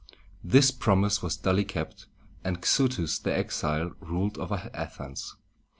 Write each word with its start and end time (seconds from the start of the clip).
This 0.43 0.71
promise 0.71 1.21
was 1.21 1.37
duly 1.37 1.63
kept, 1.63 2.07
and 2.43 2.57
Xuthus 2.59 3.19
the 3.21 3.37
exile 3.37 3.91
ruled 3.99 4.39
over 4.39 4.71
Athens. 4.73 5.35